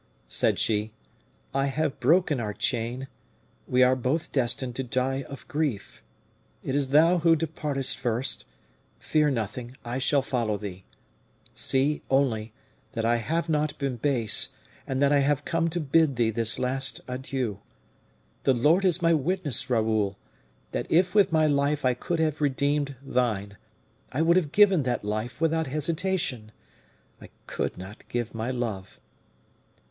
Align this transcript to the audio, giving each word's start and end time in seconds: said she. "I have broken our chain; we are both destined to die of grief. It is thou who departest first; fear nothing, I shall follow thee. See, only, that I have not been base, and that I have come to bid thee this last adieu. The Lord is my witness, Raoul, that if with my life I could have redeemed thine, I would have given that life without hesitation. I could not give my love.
said 0.29 0.57
she. 0.57 0.91
"I 1.53 1.67
have 1.67 1.99
broken 1.99 2.39
our 2.39 2.55
chain; 2.55 3.07
we 3.67 3.83
are 3.83 3.95
both 3.95 4.31
destined 4.31 4.75
to 4.77 4.83
die 4.83 5.21
of 5.29 5.47
grief. 5.47 6.01
It 6.63 6.73
is 6.73 6.89
thou 6.89 7.19
who 7.19 7.35
departest 7.35 7.97
first; 7.97 8.45
fear 8.97 9.29
nothing, 9.29 9.77
I 9.85 9.99
shall 9.99 10.23
follow 10.23 10.57
thee. 10.57 10.85
See, 11.53 12.01
only, 12.09 12.51
that 12.93 13.05
I 13.05 13.17
have 13.17 13.47
not 13.47 13.77
been 13.77 13.97
base, 13.97 14.49
and 14.87 14.99
that 15.03 15.11
I 15.11 15.19
have 15.19 15.45
come 15.45 15.69
to 15.69 15.79
bid 15.79 16.15
thee 16.15 16.31
this 16.31 16.57
last 16.57 17.01
adieu. 17.07 17.59
The 18.41 18.55
Lord 18.55 18.83
is 18.83 19.03
my 19.03 19.13
witness, 19.13 19.69
Raoul, 19.69 20.17
that 20.71 20.91
if 20.91 21.13
with 21.13 21.31
my 21.31 21.45
life 21.45 21.85
I 21.85 21.93
could 21.93 22.17
have 22.19 22.41
redeemed 22.41 22.95
thine, 23.03 23.55
I 24.11 24.23
would 24.23 24.35
have 24.37 24.51
given 24.51 24.81
that 24.81 25.05
life 25.05 25.39
without 25.39 25.67
hesitation. 25.67 26.51
I 27.21 27.29
could 27.45 27.77
not 27.77 28.09
give 28.09 28.33
my 28.33 28.49
love. 28.49 28.99